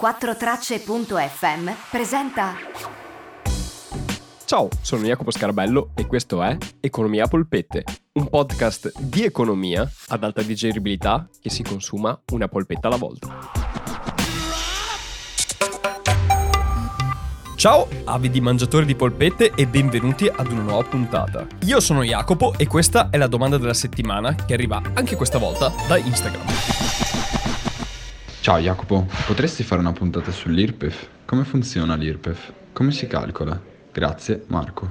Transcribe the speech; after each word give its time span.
4tracce.fm 0.00 1.70
presenta 1.88 2.54
Ciao, 4.44 4.68
sono 4.80 5.04
Jacopo 5.04 5.30
Scarabello 5.30 5.90
e 5.94 6.06
questo 6.06 6.42
è 6.42 6.56
Economia 6.80 7.28
Polpette, 7.28 7.84
un 8.14 8.28
podcast 8.28 8.92
di 8.98 9.22
economia 9.22 9.88
ad 10.08 10.24
alta 10.24 10.42
digeribilità 10.42 11.28
che 11.40 11.48
si 11.48 11.62
consuma 11.62 12.20
una 12.32 12.48
polpetta 12.48 12.88
alla 12.88 12.96
volta. 12.96 13.52
Ciao, 17.54 17.88
avidi 18.04 18.40
mangiatori 18.40 18.84
di 18.84 18.96
polpette 18.96 19.52
e 19.54 19.66
benvenuti 19.68 20.26
ad 20.26 20.50
una 20.50 20.62
nuova 20.62 20.82
puntata. 20.88 21.46
Io 21.66 21.78
sono 21.78 22.02
Jacopo 22.02 22.52
e 22.58 22.66
questa 22.66 23.10
è 23.10 23.16
la 23.16 23.28
domanda 23.28 23.58
della 23.58 23.72
settimana 23.72 24.34
che 24.34 24.54
arriva 24.54 24.82
anche 24.92 25.14
questa 25.14 25.38
volta 25.38 25.72
da 25.86 25.96
Instagram. 25.96 27.03
Ciao 28.44 28.58
Jacopo, 28.58 29.06
potresti 29.24 29.62
fare 29.62 29.80
una 29.80 29.92
puntata 29.92 30.30
sull'IRPEF? 30.30 31.06
Come 31.24 31.44
funziona 31.44 31.94
l'IRPEF? 31.94 32.52
Come 32.74 32.92
si 32.92 33.06
calcola? 33.06 33.58
Grazie, 33.90 34.44
Marco. 34.48 34.90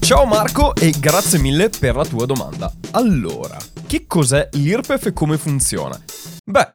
Ciao 0.00 0.26
Marco 0.26 0.74
e 0.74 0.90
grazie 1.00 1.38
mille 1.38 1.70
per 1.70 1.96
la 1.96 2.04
tua 2.04 2.26
domanda. 2.26 2.70
Allora, 2.90 3.56
che 3.86 4.04
cos'è 4.06 4.50
l'IRPEF 4.52 5.06
e 5.06 5.12
come 5.14 5.38
funziona? 5.38 5.98
Beh, 6.44 6.74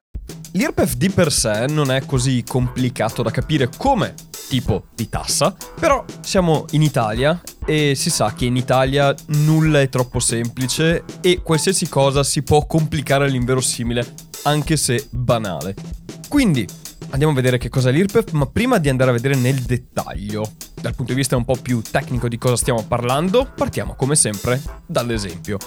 l'IRPEF 0.53 0.95
di 0.95 1.11
per 1.11 1.31
sé 1.31 1.67
non 1.67 1.91
è 1.91 2.03
così 2.03 2.43
complicato 2.43 3.21
da 3.21 3.29
capire 3.29 3.69
come 3.77 4.15
tipo 4.49 4.85
di 4.95 5.07
tassa, 5.07 5.55
però 5.79 6.03
siamo 6.21 6.65
in 6.71 6.81
Italia 6.81 7.39
e 7.65 7.93
si 7.95 8.09
sa 8.09 8.33
che 8.33 8.45
in 8.45 8.55
Italia 8.55 9.13
nulla 9.27 9.81
è 9.81 9.89
troppo 9.89 10.19
semplice 10.19 11.03
e 11.21 11.41
qualsiasi 11.41 11.87
cosa 11.89 12.23
si 12.23 12.43
può 12.43 12.65
complicare 12.65 13.25
all'inverosimile, 13.25 14.13
anche 14.43 14.77
se 14.77 15.07
banale. 15.09 15.75
Quindi, 16.27 16.67
andiamo 17.09 17.31
a 17.31 17.35
vedere 17.35 17.57
che 17.57 17.69
cos'è 17.69 17.91
l'IRPEF, 17.91 18.31
ma 18.31 18.45
prima 18.45 18.77
di 18.77 18.89
andare 18.89 19.11
a 19.11 19.13
vedere 19.13 19.35
nel 19.35 19.61
dettaglio, 19.61 20.51
dal 20.81 20.95
punto 20.95 21.13
di 21.13 21.17
vista 21.17 21.37
un 21.37 21.45
po' 21.45 21.55
più 21.61 21.81
tecnico 21.81 22.27
di 22.27 22.37
cosa 22.37 22.55
stiamo 22.55 22.83
parlando, 22.87 23.49
partiamo 23.55 23.95
come 23.95 24.15
sempre 24.15 24.61
dall'esempio. 24.85 25.57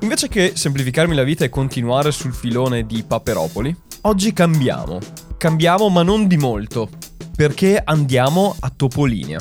Invece 0.00 0.28
che 0.28 0.52
semplificarmi 0.54 1.14
la 1.14 1.22
vita 1.22 1.44
e 1.44 1.48
continuare 1.48 2.12
sul 2.12 2.34
filone 2.34 2.84
di 2.84 3.02
Paperopoli, 3.02 3.74
oggi 4.02 4.32
cambiamo. 4.32 4.98
Cambiamo 5.38 5.88
ma 5.88 6.02
non 6.02 6.26
di 6.26 6.36
molto, 6.36 6.88
perché 7.34 7.80
andiamo 7.82 8.54
a 8.60 8.70
Topolinia. 8.74 9.38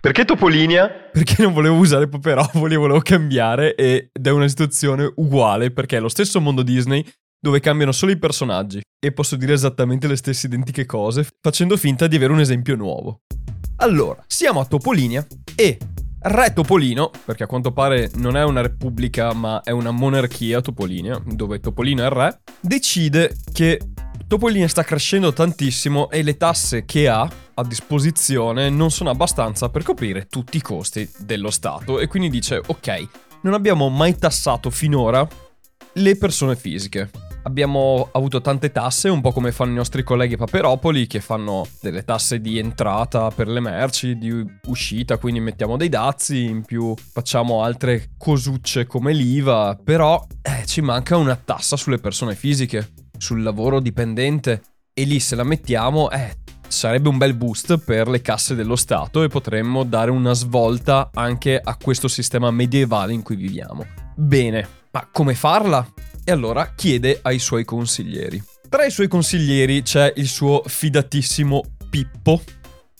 Perché 0.00 0.24
Topolinia? 0.24 0.88
Perché 0.88 1.42
non 1.42 1.52
volevo 1.52 1.74
usare 1.74 2.08
Paperopoli, 2.08 2.76
volevo 2.76 3.00
cambiare 3.00 3.74
ed 3.74 4.10
è 4.12 4.30
una 4.30 4.46
situazione 4.46 5.10
uguale 5.16 5.72
perché 5.72 5.96
è 5.96 6.00
lo 6.00 6.08
stesso 6.08 6.40
mondo 6.40 6.62
Disney 6.62 7.04
dove 7.40 7.58
cambiano 7.58 7.90
solo 7.90 8.12
i 8.12 8.18
personaggi 8.18 8.80
e 9.04 9.12
posso 9.12 9.34
dire 9.34 9.54
esattamente 9.54 10.06
le 10.06 10.14
stesse 10.14 10.46
identiche 10.46 10.86
cose 10.86 11.26
facendo 11.40 11.76
finta 11.76 12.06
di 12.06 12.14
avere 12.14 12.32
un 12.32 12.38
esempio 12.38 12.76
nuovo. 12.76 13.22
Allora, 13.78 14.22
siamo 14.28 14.60
a 14.60 14.66
Topolinia 14.66 15.26
e 15.56 15.78
Re 16.20 16.52
Topolino, 16.52 17.10
perché 17.24 17.44
a 17.44 17.46
quanto 17.46 17.72
pare 17.72 18.10
non 18.16 18.36
è 18.36 18.44
una 18.44 18.60
repubblica 18.60 19.32
ma 19.32 19.62
è 19.62 19.70
una 19.70 19.90
monarchia 19.90 20.60
Topolinia, 20.60 21.20
dove 21.24 21.58
Topolino 21.58 22.02
è 22.02 22.06
il 22.06 22.12
re, 22.12 22.40
decide 22.60 23.36
che 23.52 23.80
Topolinia 24.28 24.68
sta 24.68 24.84
crescendo 24.84 25.32
tantissimo 25.32 26.10
e 26.10 26.22
le 26.22 26.36
tasse 26.36 26.84
che 26.84 27.08
ha 27.08 27.26
a 27.54 27.64
disposizione 27.64 28.68
non 28.68 28.90
sono 28.90 29.08
abbastanza 29.08 29.70
per 29.70 29.82
coprire 29.82 30.26
tutti 30.26 30.58
i 30.58 30.60
costi 30.60 31.10
dello 31.16 31.50
Stato 31.50 31.98
e 31.98 32.08
quindi 32.08 32.28
dice 32.28 32.60
ok, 32.64 33.08
non 33.40 33.54
abbiamo 33.54 33.88
mai 33.88 34.18
tassato 34.18 34.68
finora 34.68 35.26
le 35.94 36.16
persone 36.18 36.56
fisiche. 36.56 37.08
Abbiamo 37.44 38.10
avuto 38.12 38.42
tante 38.42 38.70
tasse, 38.70 39.08
un 39.08 39.22
po' 39.22 39.32
come 39.32 39.50
fanno 39.50 39.70
i 39.70 39.76
nostri 39.76 40.02
colleghi 40.02 40.36
Paperopoli, 40.36 41.06
che 41.06 41.20
fanno 41.20 41.66
delle 41.80 42.04
tasse 42.04 42.42
di 42.42 42.58
entrata 42.58 43.30
per 43.30 43.48
le 43.48 43.60
merci, 43.60 44.18
di 44.18 44.44
uscita, 44.66 45.16
quindi 45.16 45.40
mettiamo 45.40 45.78
dei 45.78 45.88
dazi, 45.88 46.44
in 46.44 46.66
più 46.66 46.94
facciamo 46.94 47.62
altre 47.62 48.10
cosucce 48.18 48.84
come 48.84 49.14
l'IVA, 49.14 49.80
però 49.82 50.22
eh, 50.42 50.66
ci 50.66 50.82
manca 50.82 51.16
una 51.16 51.36
tassa 51.36 51.78
sulle 51.78 51.98
persone 51.98 52.34
fisiche 52.34 53.06
sul 53.18 53.42
lavoro 53.42 53.80
dipendente 53.80 54.62
e 54.92 55.04
lì 55.04 55.20
se 55.20 55.36
la 55.36 55.44
mettiamo, 55.44 56.10
eh, 56.10 56.38
sarebbe 56.66 57.08
un 57.08 57.18
bel 57.18 57.34
boost 57.34 57.78
per 57.78 58.08
le 58.08 58.20
casse 58.20 58.54
dello 58.54 58.76
Stato 58.76 59.22
e 59.22 59.28
potremmo 59.28 59.84
dare 59.84 60.10
una 60.10 60.32
svolta 60.32 61.10
anche 61.14 61.60
a 61.62 61.76
questo 61.76 62.08
sistema 62.08 62.50
medievale 62.50 63.12
in 63.12 63.22
cui 63.22 63.36
viviamo. 63.36 63.86
Bene, 64.14 64.68
ma 64.90 65.08
come 65.10 65.34
farla? 65.34 65.86
E 66.24 66.32
allora 66.32 66.72
chiede 66.74 67.20
ai 67.22 67.38
suoi 67.38 67.64
consiglieri. 67.64 68.42
Tra 68.68 68.84
i 68.84 68.90
suoi 68.90 69.08
consiglieri 69.08 69.82
c'è 69.82 70.12
il 70.16 70.26
suo 70.26 70.62
fidatissimo 70.66 71.62
Pippo 71.88 72.42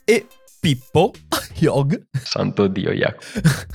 e 0.05 0.27
Pippo, 0.61 1.13
Yog, 1.59 2.07
Santo 2.23 2.69
Dio, 2.69 2.93
Jacopo. 2.93 3.25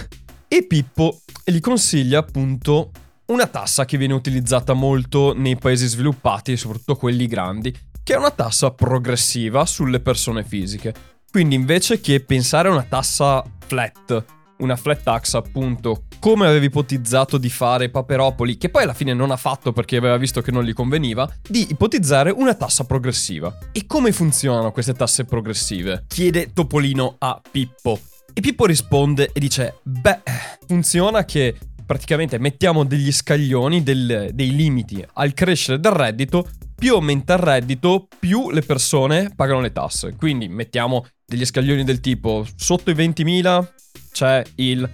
e 0.47 0.65
Pippo 0.65 1.19
gli 1.45 1.59
consiglia 1.59 2.19
appunto 2.19 2.91
una 3.27 3.47
tassa 3.47 3.85
che 3.85 3.97
viene 3.97 4.13
utilizzata 4.13 4.73
molto 4.73 5.33
nei 5.35 5.55
paesi 5.55 5.87
sviluppati, 5.87 6.57
soprattutto 6.57 6.95
quelli 6.95 7.27
grandi, 7.27 7.73
che 8.03 8.13
è 8.13 8.17
una 8.17 8.31
tassa 8.31 8.71
progressiva 8.71 9.65
sulle 9.65 10.01
persone 10.01 10.43
fisiche. 10.43 10.93
Quindi 11.31 11.55
invece 11.55 12.01
che 12.01 12.19
pensare 12.19 12.67
a 12.67 12.71
una 12.71 12.83
tassa 12.83 13.43
flat, 13.65 14.25
una 14.57 14.75
flat 14.75 15.03
tax 15.03 15.33
appunto, 15.35 16.03
come 16.19 16.45
aveva 16.47 16.65
ipotizzato 16.65 17.37
di 17.37 17.49
fare 17.49 17.89
Paperopoli, 17.89 18.57
che 18.57 18.69
poi 18.69 18.83
alla 18.83 18.93
fine 18.93 19.13
non 19.13 19.31
ha 19.31 19.37
fatto 19.37 19.71
perché 19.71 19.97
aveva 19.97 20.17
visto 20.17 20.41
che 20.41 20.51
non 20.51 20.63
gli 20.63 20.73
conveniva, 20.73 21.29
di 21.47 21.67
ipotizzare 21.69 22.29
una 22.29 22.53
tassa 22.53 22.83
progressiva. 22.83 23.57
E 23.71 23.85
come 23.85 24.11
funzionano 24.11 24.71
queste 24.71 24.93
tasse 24.93 25.25
progressive? 25.25 26.05
Chiede 26.07 26.51
Topolino 26.53 27.15
a 27.19 27.41
Pippo. 27.49 27.99
E 28.33 28.41
Pippo 28.41 28.65
risponde 28.65 29.31
e 29.33 29.39
dice, 29.39 29.79
beh, 29.83 30.21
funziona 30.67 31.25
che 31.25 31.57
praticamente 31.85 32.37
mettiamo 32.37 32.83
degli 32.83 33.11
scaglioni, 33.11 33.83
del, 33.83 34.29
dei 34.33 34.55
limiti 34.55 35.05
al 35.13 35.33
crescere 35.33 35.79
del 35.79 35.91
reddito, 35.91 36.47
più 36.75 36.95
aumenta 36.95 37.33
il 37.33 37.39
reddito, 37.39 38.07
più 38.19 38.51
le 38.51 38.61
persone 38.61 39.31
pagano 39.35 39.61
le 39.61 39.71
tasse. 39.71 40.15
Quindi 40.15 40.47
mettiamo 40.47 41.05
degli 41.25 41.45
scaglioni 41.45 41.83
del 41.83 41.99
tipo 41.99 42.45
sotto 42.55 42.91
i 42.91 42.93
20.000 42.93 43.67
c'è 44.11 44.43
il 44.55 44.89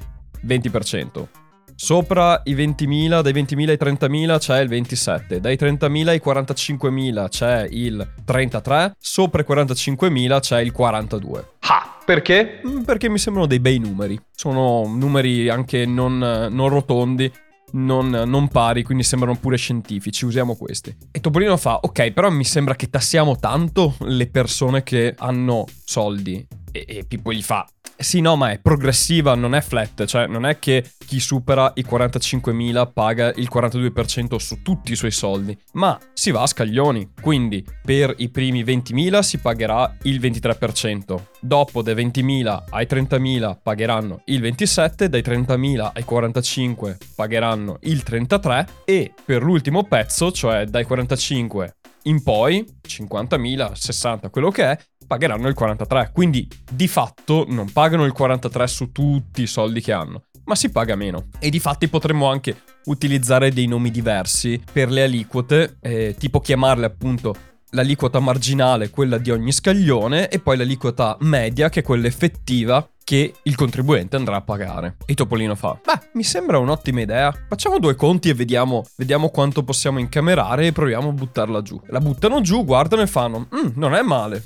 20%. 0.46 1.28
Sopra 1.76 2.42
i 2.44 2.56
20.000, 2.56 3.22
dai 3.22 3.32
20.000 3.32 3.70
ai 3.70 3.78
30.000 3.80 4.38
c'è 4.38 4.60
il 4.60 4.68
27, 4.68 5.40
dai 5.40 5.56
30.000 5.56 6.08
ai 6.10 6.22
45.000 6.24 7.30
c'è 7.30 7.68
il 7.70 8.16
33, 8.26 8.96
sopra 9.00 9.42
i 9.42 9.46
45.000 9.48 10.40
c'è 10.42 10.60
il 10.60 10.74
42. 10.74 11.59
Ah, 11.72 11.98
perché? 12.04 12.62
Mm, 12.68 12.82
Perché 12.82 13.10
mi 13.10 13.20
sembrano 13.20 13.48
dei 13.48 13.60
bei 13.60 13.78
numeri. 13.78 14.20
Sono 14.36 14.88
numeri 14.88 15.50
anche 15.50 15.86
non, 15.86 16.18
non 16.18 16.68
rotondi, 16.68 17.32
non, 17.74 18.10
non, 18.10 18.48
pari, 18.48 18.82
quindi 18.82 19.04
sembrano 19.04 19.36
pure 19.36 19.56
scientifici. 19.56 20.26
Usiamo 20.26 20.56
questi. 20.56 20.96
E 21.12 21.20
Topolino 21.20 21.58
fa: 21.58 21.78
Ok, 21.84 22.10
però 22.12 22.32
mi 22.32 22.44
sembra 22.44 22.76
che 22.76 22.90
tassiamo 22.90 23.38
tanto 23.38 23.96
le 24.00 24.28
persone 24.28 24.82
che 24.82 25.14
hanno 25.16 25.66
soldi. 25.86 26.44
E, 26.72 26.86
e 26.88 27.06
Pippo 27.08 27.32
gli 27.32 27.44
fa: 27.44 27.68
sì, 28.02 28.22
no, 28.22 28.38
ma 28.38 28.52
è 28.52 28.60
progressiva, 28.60 29.36
non 29.36 29.54
è 29.54 29.62
flat, 29.62 30.06
cioè 30.06 30.26
non 30.26 30.46
è 30.46 30.58
che 30.58 30.90
chi 31.06 31.20
supera 31.20 31.72
i 31.76 31.86
45.000 31.88 32.94
paga 32.94 33.34
il 33.36 33.50
42% 33.54 34.38
su 34.38 34.62
tutti 34.62 34.94
i 34.94 34.96
suoi 34.96 35.12
soldi, 35.12 35.58
ma 35.74 36.00
si 36.14 36.32
va 36.32 36.44
a 36.44 36.48
scaglioni. 36.48 37.12
Quindi 37.22 37.66
per 37.84 38.14
i 38.18 38.30
primi 38.30 38.64
20.000 38.64 39.20
si 39.20 39.40
pagherà 39.40 39.98
il 40.04 40.22
23%, 40.22 41.22
dopo 41.42 41.82
dai 41.82 41.96
20.000 41.96 42.64
ai 42.70 42.88
30.000 42.90 43.58
pagheranno 43.62 44.22
il 44.26 44.42
27%, 44.42 45.06
dai 45.06 45.22
30.000 45.22 45.92
ai 45.94 46.04
45 46.04 46.98
pagheranno 47.16 47.80
il 47.82 48.02
33% 48.06 48.68
e 48.86 49.14
per 49.26 49.44
l'ultimo 49.44 49.84
pezzo, 49.84 50.32
cioè 50.32 50.64
dai 50.66 50.86
45 50.86 51.74
in 52.04 52.24
poi, 52.24 52.66
50.000, 52.88 53.74
60, 53.74 54.30
quello 54.30 54.50
che 54.52 54.64
è, 54.64 54.78
pagheranno 55.10 55.48
il 55.48 55.56
43. 55.56 56.12
Quindi 56.14 56.48
di 56.72 56.88
fatto 56.88 57.46
non 57.50 57.72
pagano 57.72 58.06
il 58.06 58.12
43 58.12 58.68
su 58.68 58.92
tutti 58.92 59.42
i 59.42 59.48
soldi 59.48 59.82
che 59.82 59.92
hanno, 59.92 60.26
ma 60.46 60.54
si 60.54 60.70
paga 60.70 60.96
meno. 60.96 61.30
E 61.40 61.50
di 61.50 61.60
fatti 61.60 61.88
potremmo 61.88 62.28
anche 62.30 62.62
utilizzare 62.86 63.52
dei 63.52 63.66
nomi 63.66 63.90
diversi 63.90 64.62
per 64.72 64.92
le 64.92 65.04
aliquote, 65.04 65.78
eh, 65.82 66.16
tipo 66.18 66.40
chiamarle 66.40 66.86
appunto 66.86 67.36
l'aliquota 67.72 68.20
marginale, 68.20 68.92
quella 68.92 69.18
di 69.18 69.32
ogni 69.32 69.52
scaglione, 69.52 70.30
e 70.30 70.40
poi 70.40 70.58
l'aliquota 70.58 71.18
media, 71.22 71.70
che 71.70 71.80
è 71.80 71.84
quella 71.84 72.08
effettiva 72.08 72.88
che 73.04 73.34
il 73.42 73.56
contribuente 73.56 74.16
andrà 74.16 74.36
a 74.36 74.42
pagare. 74.42 74.98
E 75.08 75.16
Topolino 75.16 75.56
fa: 75.56 75.80
Beh, 75.84 76.10
mi 76.14 76.24
sembra 76.24 76.60
un'ottima 76.60 77.02
idea. 77.02 77.34
Facciamo 77.48 77.80
due 77.80 77.96
conti 77.96 78.30
e 78.30 78.36
vediamo, 78.36 78.86
vediamo 78.96 79.30
quanto 79.30 79.64
possiamo 79.64 79.98
incamerare 79.98 80.68
e 80.68 80.72
proviamo 80.72 81.10
a 81.10 81.14
buttarla 81.14 81.64
giù. 81.64 81.82
La 81.88 82.00
buttano 82.00 82.42
giù, 82.42 82.64
guardano 82.64 83.02
e 83.02 83.08
fanno: 83.08 83.48
mm, 83.56 83.70
Non 83.74 83.96
è 83.96 84.04
male. 84.04 84.44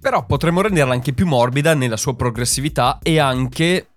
Però 0.00 0.24
potremmo 0.26 0.60
renderla 0.60 0.92
anche 0.92 1.12
più 1.12 1.26
morbida 1.26 1.74
nella 1.74 1.96
sua 1.96 2.14
progressività 2.14 2.98
e 3.02 3.18
anche 3.18 3.88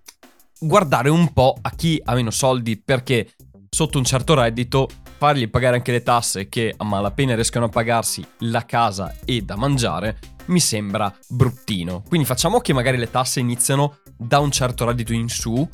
guardare 0.58 1.08
un 1.08 1.32
po' 1.32 1.56
a 1.60 1.70
chi 1.70 2.00
ha 2.04 2.14
meno 2.14 2.30
soldi 2.30 2.76
perché 2.78 3.30
sotto 3.68 3.98
un 3.98 4.04
certo 4.04 4.34
reddito 4.34 4.88
fargli 5.16 5.48
pagare 5.48 5.76
anche 5.76 5.92
le 5.92 6.02
tasse 6.02 6.48
che 6.48 6.74
a 6.76 6.84
malapena 6.84 7.34
riescono 7.34 7.66
a 7.66 7.68
pagarsi 7.68 8.24
la 8.40 8.64
casa 8.64 9.14
e 9.24 9.42
da 9.42 9.56
mangiare, 9.56 10.18
mi 10.46 10.60
sembra 10.60 11.12
bruttino. 11.28 12.02
Quindi 12.06 12.26
facciamo 12.26 12.60
che 12.60 12.72
magari 12.72 12.98
le 12.98 13.10
tasse 13.10 13.40
iniziano 13.40 13.98
da 14.16 14.38
un 14.38 14.50
certo 14.50 14.84
reddito 14.84 15.12
in 15.12 15.28
su 15.28 15.66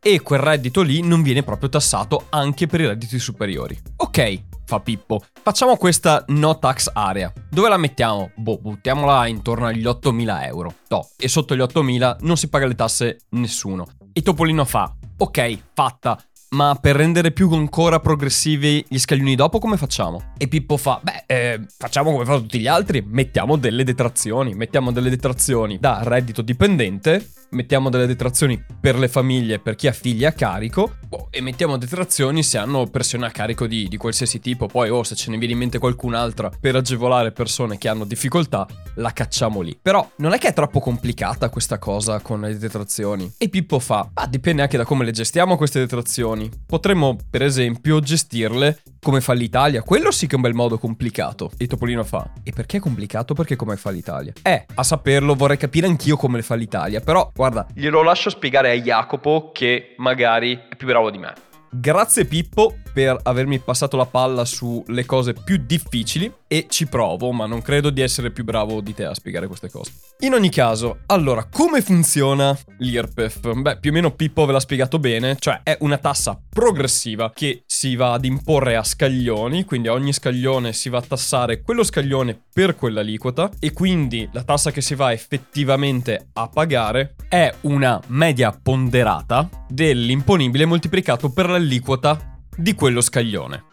e 0.00 0.20
quel 0.20 0.40
reddito 0.40 0.82
lì 0.82 1.02
non 1.02 1.22
viene 1.22 1.42
proprio 1.42 1.68
tassato 1.68 2.26
anche 2.30 2.66
per 2.66 2.80
i 2.80 2.86
redditi 2.86 3.18
superiori. 3.18 3.78
Ok, 3.96 4.42
fa 4.64 4.80
Pippo. 4.80 5.22
Facciamo 5.42 5.76
questa 5.76 6.24
no 6.28 6.58
tax 6.58 6.90
area. 6.92 7.32
Dove 7.50 7.68
la 7.68 7.76
mettiamo? 7.76 8.30
Boh, 8.36 8.58
buttiamola 8.58 9.26
intorno 9.26 9.66
agli 9.66 9.84
8.000 9.84 10.44
euro. 10.46 10.74
No, 10.88 11.08
e 11.16 11.28
sotto 11.28 11.54
gli 11.54 11.60
8.000 11.60 12.16
non 12.20 12.36
si 12.36 12.48
paga 12.48 12.66
le 12.66 12.74
tasse 12.74 13.18
nessuno. 13.30 13.86
E 14.12 14.22
Topolino 14.22 14.64
fa, 14.64 14.94
ok, 15.16 15.58
fatta. 15.72 16.18
Ma 16.50 16.78
per 16.80 16.94
rendere 16.94 17.32
più 17.32 17.52
ancora 17.52 17.98
progressivi 17.98 18.84
gli 18.88 18.98
scaglioni 18.98 19.34
dopo 19.34 19.58
come 19.58 19.76
facciamo? 19.76 20.34
E 20.38 20.46
Pippo 20.46 20.76
fa, 20.76 21.00
beh, 21.02 21.24
eh, 21.26 21.60
facciamo 21.76 22.12
come 22.12 22.24
fanno 22.24 22.42
tutti 22.42 22.60
gli 22.60 22.68
altri, 22.68 23.02
mettiamo 23.04 23.56
delle 23.56 23.82
detrazioni, 23.82 24.54
mettiamo 24.54 24.92
delle 24.92 25.10
detrazioni 25.10 25.78
da 25.80 26.00
reddito 26.04 26.42
dipendente 26.42 27.28
mettiamo 27.54 27.88
delle 27.88 28.06
detrazioni 28.06 28.62
per 28.80 28.98
le 28.98 29.08
famiglie, 29.08 29.58
per 29.58 29.76
chi 29.76 29.86
ha 29.86 29.92
figli 29.92 30.24
a 30.24 30.32
carico, 30.32 30.96
boh, 31.06 31.28
e 31.30 31.40
mettiamo 31.40 31.78
detrazioni 31.78 32.42
se 32.42 32.58
hanno 32.58 32.86
persone 32.86 33.26
a 33.26 33.30
carico 33.30 33.66
di, 33.66 33.88
di 33.88 33.96
qualsiasi 33.96 34.40
tipo. 34.40 34.66
Poi, 34.66 34.90
o 34.90 34.98
oh, 34.98 35.02
se 35.04 35.14
ce 35.14 35.30
ne 35.30 35.38
viene 35.38 35.52
in 35.52 35.58
mente 35.58 35.78
qualcun'altra 35.78 36.50
per 36.60 36.76
agevolare 36.76 37.32
persone 37.32 37.78
che 37.78 37.88
hanno 37.88 38.04
difficoltà, 38.04 38.66
la 38.96 39.12
cacciamo 39.12 39.60
lì. 39.60 39.78
Però 39.80 40.06
non 40.16 40.32
è 40.32 40.38
che 40.38 40.48
è 40.48 40.52
troppo 40.52 40.80
complicata 40.80 41.48
questa 41.48 41.78
cosa 41.78 42.20
con 42.20 42.40
le 42.40 42.58
detrazioni. 42.58 43.32
E 43.38 43.48
Pippo 43.48 43.78
fa, 43.78 44.10
ah, 44.12 44.26
dipende 44.26 44.62
anche 44.62 44.76
da 44.76 44.84
come 44.84 45.04
le 45.04 45.12
gestiamo 45.12 45.56
queste 45.56 45.78
detrazioni. 45.78 46.50
Potremmo, 46.66 47.16
per 47.30 47.42
esempio, 47.42 48.00
gestirle 48.00 48.82
come 49.00 49.20
fa 49.20 49.32
l'Italia. 49.32 49.82
Quello 49.82 50.10
sì 50.10 50.26
che 50.26 50.32
è 50.32 50.36
un 50.36 50.42
bel 50.42 50.54
modo 50.54 50.78
complicato. 50.78 51.50
E 51.56 51.66
Topolino 51.66 52.04
fa, 52.04 52.32
e 52.42 52.52
perché 52.52 52.78
è 52.78 52.80
complicato? 52.80 53.34
Perché 53.34 53.54
come 53.54 53.76
fa 53.76 53.90
l'Italia? 53.90 54.32
Eh, 54.42 54.66
a 54.74 54.82
saperlo 54.82 55.34
vorrei 55.34 55.56
capire 55.56 55.86
anch'io 55.86 56.16
come 56.16 56.38
le 56.38 56.42
fa 56.42 56.54
l'Italia, 56.54 57.00
però 57.00 57.30
Guarda, 57.34 57.43
glielo 57.74 58.02
lascio 58.02 58.30
spiegare 58.30 58.70
a 58.70 58.74
Jacopo 58.74 59.50
che 59.52 59.94
magari 59.98 60.58
è 60.68 60.76
più 60.76 60.86
bravo 60.86 61.10
di 61.10 61.18
me. 61.18 61.32
Grazie 61.70 62.24
Pippo 62.24 62.76
per 62.94 63.18
avermi 63.24 63.58
passato 63.58 63.96
la 63.96 64.06
palla 64.06 64.44
sulle 64.44 65.04
cose 65.04 65.32
più 65.32 65.60
difficili 65.66 66.32
e 66.46 66.66
ci 66.68 66.86
provo, 66.86 67.32
ma 67.32 67.46
non 67.46 67.60
credo 67.60 67.90
di 67.90 68.00
essere 68.00 68.30
più 68.30 68.44
bravo 68.44 68.80
di 68.80 68.94
te 68.94 69.04
a 69.04 69.14
spiegare 69.14 69.48
queste 69.48 69.68
cose. 69.68 69.90
In 70.20 70.32
ogni 70.34 70.48
caso, 70.48 71.00
allora, 71.06 71.48
come 71.50 71.82
funziona 71.82 72.56
l'IRPEF? 72.78 73.52
Beh, 73.52 73.78
più 73.78 73.90
o 73.90 73.92
meno 73.92 74.12
Pippo 74.12 74.46
ve 74.46 74.52
l'ha 74.52 74.60
spiegato 74.60 75.00
bene, 75.00 75.36
cioè 75.40 75.62
è 75.64 75.76
una 75.80 75.98
tassa 75.98 76.40
progressiva 76.48 77.32
che 77.34 77.64
si 77.66 77.96
va 77.96 78.12
ad 78.12 78.24
imporre 78.24 78.76
a 78.76 78.84
scaglioni, 78.84 79.64
quindi 79.64 79.88
a 79.88 79.92
ogni 79.92 80.12
scaglione 80.12 80.72
si 80.72 80.88
va 80.88 80.98
a 80.98 81.02
tassare 81.02 81.62
quello 81.62 81.82
scaglione 81.82 82.40
per 82.52 82.76
quell'aliquota 82.76 83.50
e 83.58 83.72
quindi 83.72 84.28
la 84.32 84.44
tassa 84.44 84.70
che 84.70 84.80
si 84.80 84.94
va 84.94 85.12
effettivamente 85.12 86.28
a 86.34 86.48
pagare 86.48 87.16
è 87.28 87.52
una 87.62 88.00
media 88.08 88.52
ponderata 88.52 89.48
dell'imponibile 89.68 90.64
moltiplicato 90.64 91.32
per 91.32 91.50
l'aliquota 91.50 92.33
di 92.56 92.74
quello 92.74 93.00
scaglione. 93.00 93.64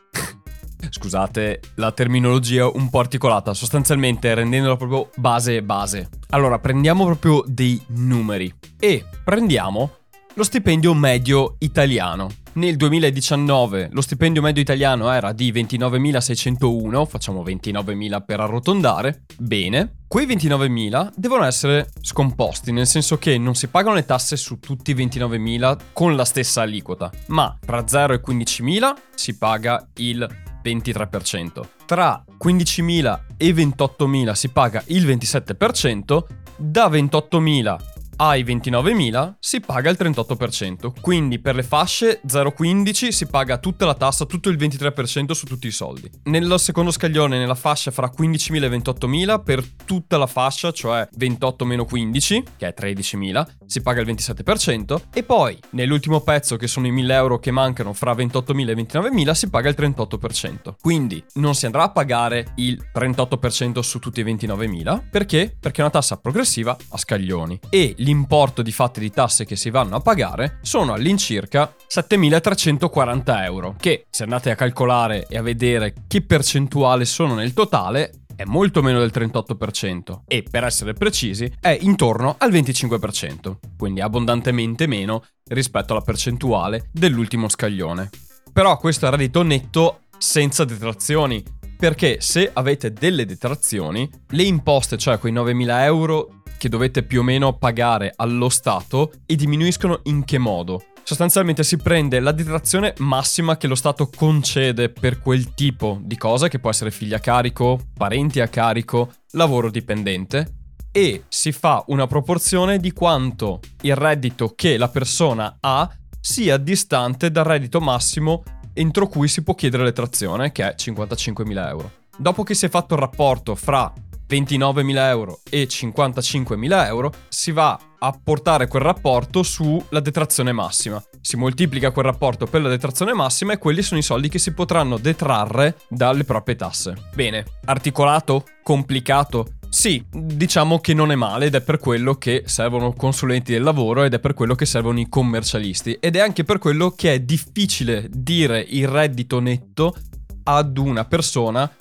Scusate 0.90 1.60
la 1.76 1.92
terminologia 1.92 2.68
un 2.68 2.90
po' 2.90 3.00
articolata, 3.00 3.54
sostanzialmente 3.54 4.34
rendendola 4.34 4.76
proprio 4.76 5.10
base 5.16 5.62
base. 5.62 6.10
Allora, 6.30 6.60
prendiamo 6.60 7.06
proprio 7.06 7.44
dei 7.46 7.82
numeri 7.88 8.54
e 8.80 9.06
prendiamo 9.24 10.01
lo 10.34 10.44
stipendio 10.44 10.94
medio 10.94 11.56
italiano. 11.60 12.30
Nel 12.54 12.76
2019 12.76 13.90
lo 13.92 14.02
stipendio 14.02 14.42
medio 14.42 14.62
italiano 14.62 15.12
era 15.12 15.32
di 15.32 15.52
29.601, 15.52 17.06
facciamo 17.06 17.44
29.000 17.44 18.24
per 18.26 18.40
arrotondare. 18.40 19.24
Bene, 19.38 20.00
quei 20.08 20.26
29.000 20.26 21.12
devono 21.16 21.46
essere 21.46 21.90
scomposti, 22.02 22.72
nel 22.72 22.88
senso 22.88 23.18
che 23.18 23.38
non 23.38 23.56
si 23.56 23.68
pagano 23.68 23.96
le 23.96 24.06
tasse 24.06 24.36
su 24.36 24.60
tutti 24.60 24.92
i 24.92 24.96
29.000 24.96 25.78
con 25.94 26.16
la 26.16 26.26
stessa 26.26 26.62
aliquota, 26.62 27.10
ma 27.28 27.58
tra 27.66 27.88
0 27.88 28.14
e 28.14 28.22
15.000 28.22 28.94
si 29.16 29.38
paga 29.38 29.88
il 29.96 30.28
23%. 30.64 31.62
Tra 31.86 32.24
15.000 32.42 33.20
e 33.38 33.52
28.000 33.52 34.32
si 34.34 34.50
paga 34.50 34.84
il 34.88 35.06
27%, 35.06 36.24
da 36.58 36.88
28.000 36.90 38.00
ai 38.18 38.44
29.000 38.44 39.36
si 39.40 39.60
paga 39.60 39.90
il 39.90 39.98
38%, 40.00 40.94
quindi 41.02 41.40
per 41.40 41.56
le 41.56 41.64
fasce 41.64 42.22
0,15 42.28 43.10
si 43.10 43.28
paga 43.28 43.58
tutta 43.58 43.86
la 43.86 43.94
tassa, 43.94 44.26
tutto 44.26 44.50
il 44.50 44.58
23% 44.58 45.32
su 45.32 45.46
tutti 45.46 45.68
i 45.68 45.72
soldi. 45.72 46.10
Nello 46.24 46.58
secondo 46.58 46.92
scaglione, 46.92 47.38
nella 47.38 47.56
fascia 47.56 47.92
fra 47.92 48.12
15.000 48.16 48.64
e 48.64 48.70
28.000, 48.70 49.44
per 49.44 49.64
tutta 49.86 50.18
la 50.18 50.28
fascia, 50.28 50.72
cioè 50.72 51.08
28 51.16 51.66
meno 51.66 51.86
15, 51.86 52.44
che 52.58 52.68
è 52.68 52.74
13.000, 52.78 53.46
si 53.66 53.82
paga 53.82 54.02
il 54.02 54.08
27%, 54.08 55.02
e 55.14 55.24
poi 55.24 55.58
nell'ultimo 55.72 56.22
pezzo, 56.22 56.58
che 56.58 56.68
sono 56.68 56.88
i 56.88 56.92
1.000 56.92 57.12
euro 57.12 57.40
che 57.40 57.52
mancano 57.52 57.94
fra 57.94 58.14
28.000 58.14 58.70
e 58.70 58.76
29.000, 58.76 59.32
si 59.32 59.50
paga 59.50 59.70
il 59.70 59.76
38%. 59.78 60.76
Quindi 60.80 61.24
non 61.36 61.56
si 61.56 61.66
andrà 61.66 61.84
a 61.84 61.92
pagare 61.92 62.54
il 62.56 62.90
38% 62.94 63.80
su 63.80 64.00
tutti 64.00 64.22
i 64.22 64.24
29.000, 64.24 65.10
perché? 65.10 65.56
Perché 65.60 65.80
è 65.80 65.84
una 65.84 65.92
tassa 65.92 66.18
progressiva 66.18 66.76
a 66.90 66.98
scaglioni. 66.98 67.60
E 67.70 67.96
l'importo 68.12 68.62
di 68.62 68.74
fatte 68.74 69.00
di 69.00 69.10
tasse 69.10 69.46
che 69.46 69.56
si 69.56 69.70
vanno 69.70 69.96
a 69.96 70.02
pagare 70.02 70.60
sono 70.62 70.94
all'incirca 70.94 71.74
7.340 71.88 73.44
euro, 73.44 73.76
che 73.80 74.06
se 74.10 74.24
andate 74.24 74.52
a 74.52 74.56
calcolare 74.56 75.26
e 75.30 75.38
a 75.38 75.42
vedere 75.42 75.94
che 76.08 76.22
percentuale 76.22 77.06
sono 77.06 77.36
nel 77.36 77.54
totale, 77.54 78.12
è 78.36 78.44
molto 78.44 78.82
meno 78.82 79.00
del 79.00 79.12
38% 79.14 80.22
e 80.28 80.44
per 80.50 80.64
essere 80.66 80.94
precisi 80.94 81.52
è 81.60 81.78
intorno 81.82 82.36
al 82.40 82.52
25%, 82.52 83.58
quindi 83.78 84.02
abbondantemente 84.02 84.88
meno 84.88 85.24
rispetto 85.50 85.94
alla 85.94 86.02
percentuale 86.02 86.90
dell'ultimo 86.92 87.48
scaglione. 87.48 88.10
Però 88.52 88.78
questo 88.78 89.08
è 89.08 89.10
reddito 89.10 89.44
netto 89.44 90.02
senza 90.18 90.66
detrazioni, 90.66 91.44
perché 91.78 92.18
se 92.20 92.50
avete 92.52 92.92
delle 92.92 93.26
detrazioni, 93.26 94.10
le 94.30 94.44
imposte, 94.44 94.98
cioè 94.98 95.18
quei 95.18 95.34
9.000 95.34 95.84
euro 95.84 96.41
che 96.62 96.70
dovete 96.70 97.02
più 97.02 97.22
o 97.22 97.24
meno 97.24 97.58
pagare 97.58 98.14
allo 98.16 98.48
Stato 98.48 99.14
e 99.26 99.36
diminuiscono 99.36 100.02
in 100.04 100.24
che 100.24 100.38
modo? 100.38 100.84
Sostanzialmente 101.02 101.64
si 101.64 101.78
prende 101.78 102.20
la 102.20 102.32
detrazione 102.32 102.94
massima 103.00 103.58
che 103.58 103.66
lo 103.66 103.74
Stato 103.74 104.12
concede 104.16 104.90
per 104.90 105.22
quel 105.22 105.56
tipo 105.56 106.00
di 106.04 106.16
cosa, 106.18 106.50
che 106.50 106.60
può 106.60 106.70
essere 106.70 106.92
figli 106.92 107.16
a 107.16 107.20
carico, 107.20 107.88
parenti 107.98 108.42
a 108.42 108.48
carico, 108.48 109.12
lavoro 109.32 109.72
dipendente, 109.72 110.58
e 110.92 111.24
si 111.30 111.52
fa 111.52 111.84
una 111.88 112.06
proporzione 112.06 112.78
di 112.78 112.92
quanto 112.92 113.60
il 113.82 113.96
reddito 113.96 114.54
che 114.56 114.78
la 114.78 114.90
persona 114.90 115.58
ha 115.62 115.90
sia 116.20 116.58
distante 116.58 117.32
dal 117.32 117.46
reddito 117.46 117.82
massimo 117.82 118.44
entro 118.74 119.08
cui 119.08 119.28
si 119.28 119.42
può 119.42 119.56
chiedere 119.56 119.84
l'etrazione, 119.84 120.52
che 120.52 120.64
è 120.64 120.76
55.000 120.78 121.68
euro. 121.70 121.92
Dopo 122.16 122.44
che 122.44 122.54
si 122.54 122.68
è 122.68 122.70
fatto 122.70 122.94
il 122.94 123.00
rapporto 123.00 123.56
fra 123.56 123.92
29.000 124.32 124.96
euro 125.10 125.42
e 125.50 125.68
55.000 125.68 126.86
euro, 126.86 127.12
si 127.28 127.52
va 127.52 127.78
a 128.00 128.20
portare 128.24 128.68
quel 128.68 128.82
rapporto 128.82 129.44
sulla 129.44 130.00
detrazione 130.00 130.54
massima. 130.54 131.04
Si 131.20 131.36
moltiplica 131.36 131.92
quel 131.92 132.06
rapporto 132.06 132.46
per 132.46 132.62
la 132.62 132.70
detrazione 132.70 133.14
massima 133.14 133.54
e 133.54 133.58
quelli 133.58 133.82
sono 133.82 134.00
i 134.00 134.04
soldi 134.04 134.30
che 134.30 134.40
si 134.40 134.54
potranno 134.54 134.98
detrarre 134.98 135.78
dalle 135.90 136.24
proprie 136.24 136.56
tasse. 136.56 137.10
Bene, 137.14 137.46
articolato? 137.66 138.46
Complicato? 138.64 139.58
Sì, 139.70 140.04
diciamo 140.10 140.80
che 140.80 140.94
non 140.94 141.12
è 141.12 141.16
male 141.16 141.46
ed 141.46 141.56
è 141.56 141.62
per 141.62 141.78
quello 141.78 142.16
che 142.16 142.44
servono 142.46 142.94
consulenti 142.94 143.54
del 143.54 143.64
lavoro 143.64 144.04
ed 144.04 144.14
è 144.14 144.20
per 144.20 144.34
quello 144.34 144.56
che 144.56 144.66
servono 144.66 145.00
i 145.00 145.08
commercialisti 145.08 145.94
ed 145.94 146.16
è 146.18 146.20
anche 146.20 146.44
per 146.44 146.58
quello 146.58 146.92
che 146.92 147.14
è 147.14 147.20
difficile 147.20 148.08
dire 148.10 148.60
il 148.60 148.88
reddito 148.88 149.40
netto 149.40 149.96
ad 150.44 150.78
una 150.78 151.06
persona 151.06 151.72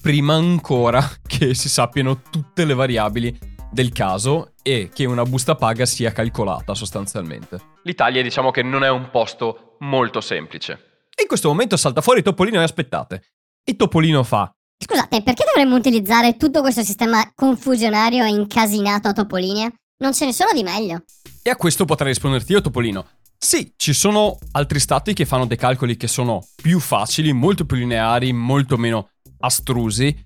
prima 0.00 0.34
ancora 0.34 1.06
che 1.26 1.54
si 1.54 1.68
sappiano 1.68 2.22
tutte 2.30 2.64
le 2.64 2.74
variabili 2.74 3.38
del 3.70 3.92
caso 3.92 4.54
e 4.62 4.90
che 4.92 5.04
una 5.04 5.24
busta 5.24 5.54
paga 5.54 5.86
sia 5.86 6.12
calcolata 6.12 6.74
sostanzialmente. 6.74 7.60
L'Italia 7.84 8.22
diciamo 8.22 8.50
che 8.50 8.62
non 8.62 8.82
è 8.82 8.90
un 8.90 9.10
posto 9.10 9.76
molto 9.80 10.20
semplice. 10.20 10.72
E 11.14 11.22
in 11.22 11.28
questo 11.28 11.48
momento 11.48 11.76
salta 11.76 12.00
fuori 12.00 12.22
Topolino 12.22 12.60
e 12.60 12.64
aspettate. 12.64 13.22
E 13.64 13.76
Topolino 13.76 14.22
fa... 14.22 14.52
Scusate, 14.82 15.22
perché 15.22 15.44
dovremmo 15.44 15.76
utilizzare 15.76 16.36
tutto 16.36 16.62
questo 16.62 16.82
sistema 16.82 17.30
confusionario 17.34 18.24
e 18.24 18.30
incasinato 18.30 19.08
a 19.08 19.12
Topolinia? 19.12 19.70
Non 19.98 20.14
ce 20.14 20.24
ne 20.24 20.32
sono 20.32 20.52
di 20.54 20.62
meglio. 20.62 21.04
E 21.42 21.50
a 21.50 21.56
questo 21.56 21.84
potrei 21.84 22.08
risponderti 22.08 22.52
io, 22.52 22.62
Topolino. 22.62 23.06
Sì, 23.36 23.72
ci 23.76 23.92
sono 23.92 24.38
altri 24.52 24.80
stati 24.80 25.12
che 25.12 25.26
fanno 25.26 25.46
dei 25.46 25.58
calcoli 25.58 25.96
che 25.96 26.08
sono 26.08 26.46
più 26.54 26.80
facili, 26.80 27.32
molto 27.32 27.66
più 27.66 27.76
lineari, 27.76 28.32
molto 28.32 28.78
meno 28.78 29.09
astrusi, 29.40 30.16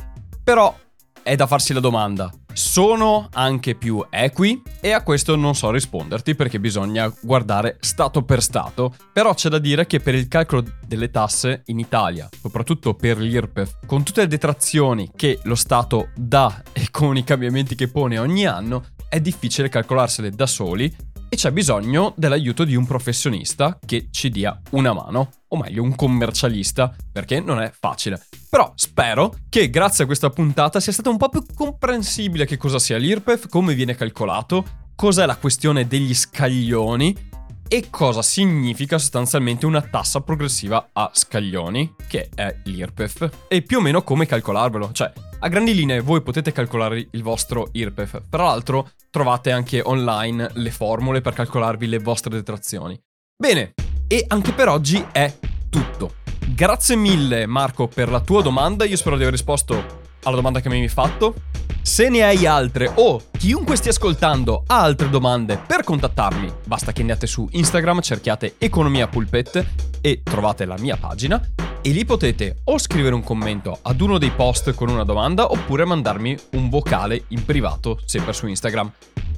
però 0.43 0.77
è 1.23 1.35
da 1.37 1.47
farsi 1.47 1.73
la 1.73 1.81
domanda. 1.81 2.31
sono 2.53 3.29
anche 3.33 3.75
più 3.75 4.05
equi? 4.11 4.63
E 4.81 4.93
a 4.93 5.03
questo 5.03 5.35
non 5.35 5.57
so 5.57 5.71
risponderti 5.71 6.37
perché 6.37 6.61
bisogna 6.61 7.13
guardare 7.23 7.79
stato 7.81 8.23
per 8.23 8.43
stato. 8.43 8.95
Però 9.13 9.35
c'è 9.35 9.49
da 9.49 9.59
dire 9.59 9.87
che 9.87 9.99
per 9.99 10.15
il 10.15 10.29
calcolo 10.29 10.63
delle 10.87 11.11
tasse 11.11 11.63
in 11.67 11.81
Italia, 11.81 12.29
soprattutto 12.41 12.95
per 12.95 13.19
l'IRPEF, 13.19 13.79
con 13.87 14.05
tutte 14.05 14.21
le 14.21 14.29
detrazioni 14.29 15.11
che 15.17 15.41
lo 15.45 15.57
Stato 15.57 16.11
dà 16.15 16.63
e 16.73 16.89
con 16.91 17.17
i 17.17 17.25
cambiamenti 17.25 17.75
che 17.75 17.89
pone 17.89 18.19
ogni 18.19 18.47
anno, 18.47 18.85
è 19.09 19.21
difficile 19.21 19.69
calcolarsele 19.69 20.31
da 20.31 20.47
soli 20.47 20.95
e 21.29 21.37
c'è 21.37 21.51
bisogno 21.51 22.13
dell'aiuto 22.17 22.65
di 22.65 22.77
un 22.77 22.87
professionista 22.87 23.79
che 23.85 24.09
ci 24.11 24.29
dia 24.29 24.61
una 24.71 24.93
mano, 24.93 25.31
o 25.55 25.57
meglio 25.57 25.83
un 25.83 25.95
commercialista, 25.95 26.95
perché 27.11 27.41
non 27.41 27.61
è 27.61 27.73
facile. 27.79 28.21
Però 28.49 28.73
spero 28.75 29.35
che 29.49 29.71
grazie 29.71 30.05
a 30.05 30.07
questa 30.07 30.31
puntata 30.31 30.81
sia 30.81 30.93
stato 30.93 31.11
un 31.11 31.17
po' 31.17 31.29
più 31.29 31.43
comprensibile 31.55 32.45
che 32.45 32.57
cosa 32.57 32.79
sia 32.79 32.99
l'IRPEF, 32.99 33.49
come 33.49 33.75
viene 33.75 33.95
calcolato, 33.95 34.65
cos'è 34.95 35.27
la 35.27 35.37
questione 35.37 35.87
degli 35.87 36.15
scaglioni 36.15 37.33
e 37.67 37.89
cosa 37.91 38.23
significa 38.23 38.99
sostanzialmente 38.99 39.67
una 39.67 39.81
tassa 39.81 40.21
progressiva 40.21 40.91
a 40.93 41.11
scaglioni, 41.13 41.95
che 42.07 42.29
è 42.35 42.55
l'IRPEF, 42.65 43.47
e 43.49 43.63
più 43.63 43.79
o 43.79 43.81
meno 43.81 44.03
come 44.03 44.27
calcolarvelo. 44.27 44.93
Cioè, 44.93 45.13
a 45.41 45.49
grandi 45.49 45.75
linee 45.75 46.01
voi 46.01 46.23
potete 46.23 46.53
calcolare 46.53 47.09
il 47.11 47.23
vostro 47.23 47.69
IRPEF, 47.73 48.23
tra 48.29 48.45
l'altro 48.45 48.91
trovate 49.11 49.51
anche 49.51 49.81
online 49.83 50.51
le 50.55 50.71
formule 50.71 51.21
per 51.21 51.33
calcolarvi 51.33 51.87
le 51.87 51.99
vostre 51.99 52.35
detrazioni. 52.35 52.99
Bene, 53.37 53.75
e 54.15 54.25
anche 54.29 54.53
per 54.53 54.69
oggi 54.69 55.05
è 55.11 55.35
tutto. 55.69 56.15
Grazie 56.47 56.95
mille 56.95 57.47
Marco 57.47 57.89
per 57.89 58.09
la 58.09 58.21
tua 58.21 58.43
domanda, 58.43 58.85
io 58.85 58.95
spero 58.95 59.17
di 59.17 59.23
aver 59.23 59.35
risposto 59.35 60.03
alla 60.23 60.37
domanda 60.37 60.61
che 60.61 60.69
mi 60.69 60.81
hai 60.81 60.87
fatto. 60.87 61.35
Se 61.83 62.09
ne 62.09 62.23
hai 62.23 62.47
altre 62.47 62.89
o 62.95 63.21
chiunque 63.37 63.75
stia 63.75 63.91
ascoltando 63.91 64.63
ha 64.69 64.83
altre 64.83 65.11
domande 65.11 65.59
per 65.59 65.83
contattarmi, 65.83 66.49
basta 66.65 66.93
che 66.93 67.01
andate 67.01 67.27
su 67.27 67.49
Instagram, 67.51 68.03
cerchiate 68.03 68.55
Economia 68.59 69.09
Pulpet 69.09 69.67
e 70.01 70.21
trovate 70.23 70.65
la 70.65 70.79
mia 70.79 70.97
pagina 70.97 71.45
e 71.83 71.91
lì 71.91 72.05
potete 72.05 72.59
o 72.67 72.79
scrivere 72.79 73.17
un 73.17 73.25
commento 73.25 73.81
ad 73.83 74.01
uno 74.01 74.19
dei 74.19 74.31
post 74.31 74.75
con 74.75 74.91
una 74.91 75.03
domanda 75.03 75.51
oppure 75.51 75.85
mandarmi 75.85 76.37
un 76.53 76.69
vocale 76.69 77.25
in 77.29 77.45
privato 77.45 77.99
sempre 78.05 78.33
su 78.33 78.47
Instagram. 78.47 78.93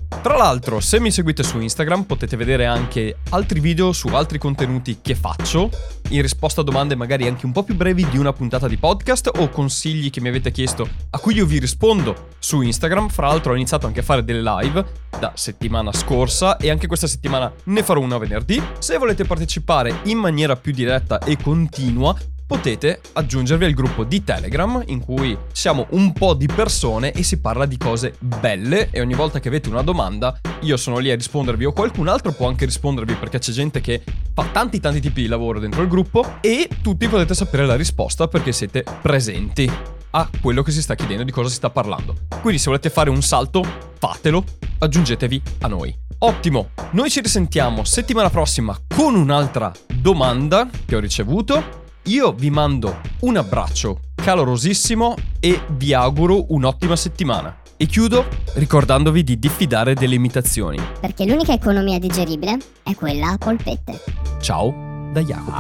Tra 0.09 0.37
l'altro, 0.37 0.81
se 0.81 0.99
mi 0.99 1.11
seguite 1.11 1.43
su 1.43 1.61
Instagram 1.61 2.03
potete 2.03 2.37
vedere 2.37 2.67
anche 2.67 3.19
altri 3.31 3.61
video 3.61 3.93
su 3.93 4.09
altri 4.09 4.39
contenuti 4.39 4.99
che 5.01 5.15
faccio, 5.15 5.71
in 6.09 6.21
risposta 6.21 6.63
a 6.63 6.65
domande 6.65 6.97
magari 6.97 7.27
anche 7.27 7.47
un 7.47 7.53
po' 7.53 7.63
più 7.63 7.75
brevi 7.75 8.09
di 8.09 8.19
una 8.19 8.33
puntata 8.33 8.67
di 8.67 8.77
podcast 8.77 9.31
o 9.39 9.49
consigli 9.49 10.11
che 10.11 10.21
mi 10.21 10.29
avete 10.29 10.51
chiesto 10.51 10.89
a 11.11 11.19
cui 11.19 11.35
io 11.35 11.47
vi 11.47 11.59
rispondo 11.59 12.29
su 12.39 12.61
Instagram. 12.61 13.09
Fra 13.09 13.29
l'altro 13.29 13.53
ho 13.53 13.55
iniziato 13.55 13.87
anche 13.87 14.01
a 14.01 14.03
fare 14.05 14.25
delle 14.25 14.43
live 14.43 14.85
da 15.19 15.33
settimana 15.35 15.93
scorsa 15.93 16.57
e 16.57 16.71
anche 16.71 16.87
questa 16.87 17.07
settimana 17.07 17.53
ne 17.65 17.83
farò 17.83 18.01
una 18.01 18.19
venerdì. 18.19 18.61
Se 18.79 18.99
volete 18.99 19.25
partecipare 19.25 20.01
in 20.05 20.19
maniera 20.19 20.57
più 20.57 20.73
diretta 20.73 21.19
e 21.19 21.37
continua, 21.37 22.17
potete 22.47 23.01
aggiungervi 23.13 23.65
al 23.65 23.73
gruppo 23.73 24.05
di 24.05 24.23
Telegram 24.23 24.83
in 24.87 25.01
cui 25.01 25.37
siamo 25.51 25.87
un 25.91 26.13
po' 26.13 26.35
di 26.35 26.47
persone 26.47 27.13
e 27.13 27.23
si 27.23 27.41
parla 27.41 27.67
di 27.67 27.77
cose 27.77 28.15
belle 28.19 28.91
e 28.91 29.01
ogni 29.01 29.15
volta 29.15 29.41
che 29.41 29.49
avete 29.49 29.69
una 29.69 29.83
domanda 29.83 30.39
io 30.61 30.77
sono 30.77 30.99
lì 30.99 31.11
a 31.11 31.17
rispondervi 31.17 31.65
o 31.65 31.73
qualcun 31.73 32.07
altro 32.07 32.33
può 32.33 32.47
anche 32.47 32.65
rispondervi 32.65 33.15
perché 33.15 33.39
c'è 33.39 33.51
gente 33.51 33.81
che 33.81 34.03
fa 34.33 34.45
tanti 34.53 34.79
tanti 34.79 35.01
tipi 35.01 35.23
di 35.23 35.29
lavoro 35.29 35.59
dentro 35.59 35.83
il 35.83 35.89
gruppo 35.89 36.37
e 36.41 36.69
tutti 36.83 37.09
potete 37.09 37.35
sapere 37.35 37.67
la 37.67 37.75
risposta 37.75 38.29
perché 38.29 38.53
siete 38.53 38.85
presenti 39.03 39.71
a 40.11 40.31
quello 40.41 40.63
che 40.63 40.71
si 40.71 40.81
sta 40.81 40.95
chiedendo, 40.95 41.25
di 41.25 41.31
cosa 41.31 41.51
si 41.51 41.57
sta 41.57 41.69
parlando. 41.69 42.15
Quindi 42.41 42.59
se 42.59 42.69
volete 42.69 42.89
fare 42.89 43.11
un 43.11 43.21
salto, 43.21 43.63
fatelo, 43.99 44.43
aggiungetevi 44.79 45.43
a 45.61 45.69
noi. 45.69 45.95
Ottimo, 46.21 46.71
noi 46.93 47.11
ci 47.11 47.21
risentiamo 47.21 47.85
settimana 47.85 48.31
prossima 48.31 48.79
con 48.95 49.15
un'altra 49.15 49.71
domanda 49.95 50.71
che 50.87 50.97
ho 50.97 51.01
ricevuto 51.01 51.85
io 52.07 52.33
vi 52.33 52.51
mando 52.51 53.01
un 53.21 53.37
abbraccio 53.37 54.01
calorosissimo 54.15 55.15
e 55.41 55.61
vi 55.71 55.93
auguro 55.93 56.53
un'ottima 56.53 56.95
settimana. 56.95 57.57
E 57.77 57.87
chiudo 57.87 58.27
ricordandovi 58.55 59.23
di 59.25 59.39
diffidare 59.39 59.95
delle 59.95 60.15
imitazioni. 60.15 60.79
Perché 61.01 61.27
l'unica 61.27 61.53
economia 61.53 61.99
digeribile 61.99 62.59
è 62.83 62.95
quella 62.95 63.31
a 63.31 63.39
polpette. 63.39 64.03
Ciao 64.41 64.73
da 65.13 65.21
Jacopo. 65.21 65.51